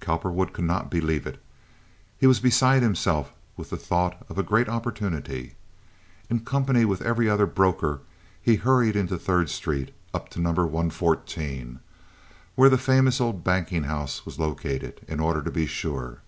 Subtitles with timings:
[0.00, 1.38] Cowperwood could not believe it.
[2.16, 5.54] He was beside himself with the thought of a great opportunity.
[6.30, 8.00] In company with every other broker,
[8.40, 11.80] he hurried into Third Street and up to Number 114,
[12.54, 16.22] where the famous old banking house was located, in order to be sure.